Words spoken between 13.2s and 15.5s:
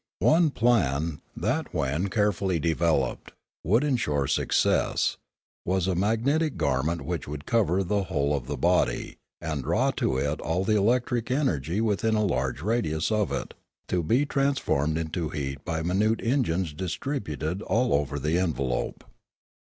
it, to be transformed into